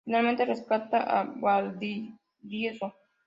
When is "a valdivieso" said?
1.03-2.87